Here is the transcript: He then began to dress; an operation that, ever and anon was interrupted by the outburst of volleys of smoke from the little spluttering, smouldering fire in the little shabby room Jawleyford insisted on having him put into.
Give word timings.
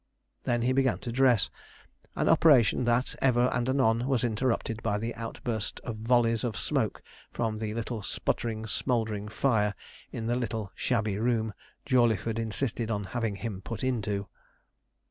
He 0.43 0.45
then 0.45 0.61
began 0.73 0.97
to 0.97 1.11
dress; 1.11 1.51
an 2.15 2.27
operation 2.27 2.85
that, 2.85 3.13
ever 3.21 3.51
and 3.53 3.69
anon 3.69 4.07
was 4.07 4.23
interrupted 4.23 4.81
by 4.81 4.97
the 4.97 5.13
outburst 5.13 5.79
of 5.81 5.97
volleys 5.97 6.43
of 6.43 6.57
smoke 6.57 7.03
from 7.31 7.59
the 7.59 7.75
little 7.75 8.01
spluttering, 8.01 8.65
smouldering 8.65 9.27
fire 9.27 9.75
in 10.11 10.25
the 10.25 10.35
little 10.35 10.71
shabby 10.73 11.19
room 11.19 11.53
Jawleyford 11.85 12.39
insisted 12.39 12.89
on 12.89 13.03
having 13.13 13.35
him 13.35 13.61
put 13.61 13.83
into. 13.83 14.27